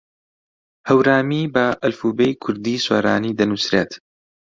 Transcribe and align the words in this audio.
هەورامی 0.89 1.43
بە 1.53 1.65
ئەلفوبێی 1.81 2.39
کوردیی 2.43 2.83
سۆرانی 2.85 3.37
دەنووسرێت. 3.39 3.91